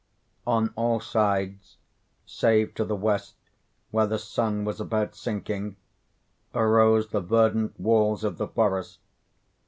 On 0.47 0.73
all 0.75 0.99
sides—save 0.99 2.73
to 2.73 2.83
the 2.83 2.95
west, 2.95 3.35
where 3.91 4.07
the 4.07 4.17
sun 4.17 4.65
was 4.65 4.81
about 4.81 5.13
sinking—arose 5.15 7.09
the 7.09 7.21
verdant 7.21 7.79
walls 7.79 8.23
of 8.23 8.39
the 8.39 8.47
forest. 8.47 8.97